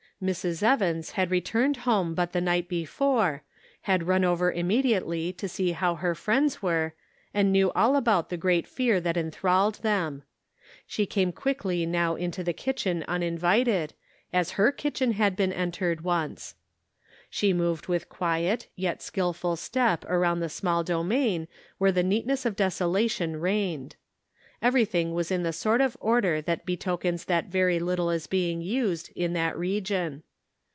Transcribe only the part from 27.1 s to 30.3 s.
that very little is being used in that region.